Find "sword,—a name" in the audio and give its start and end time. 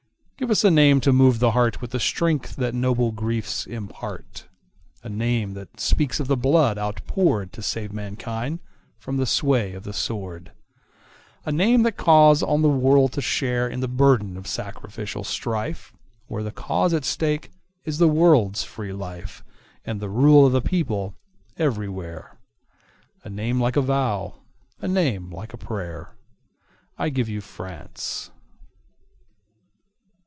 9.93-11.83